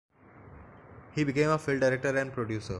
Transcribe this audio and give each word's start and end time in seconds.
He 1.13 1.23
became 1.23 1.49
a 1.51 1.59
film 1.59 1.79
director 1.79 2.17
and 2.17 2.33
producer. 2.33 2.69